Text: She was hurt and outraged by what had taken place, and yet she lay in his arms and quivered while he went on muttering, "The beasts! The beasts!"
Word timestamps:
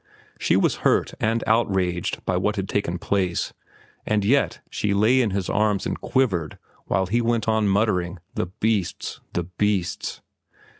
She 0.39 0.55
was 0.55 0.77
hurt 0.77 1.13
and 1.19 1.43
outraged 1.45 2.25
by 2.25 2.35
what 2.35 2.55
had 2.55 2.67
taken 2.67 2.97
place, 2.97 3.53
and 4.03 4.25
yet 4.25 4.59
she 4.71 4.95
lay 4.95 5.21
in 5.21 5.29
his 5.29 5.47
arms 5.47 5.85
and 5.85 6.01
quivered 6.01 6.57
while 6.87 7.05
he 7.05 7.21
went 7.21 7.47
on 7.47 7.67
muttering, 7.67 8.17
"The 8.33 8.47
beasts! 8.47 9.21
The 9.33 9.43
beasts!" 9.43 10.21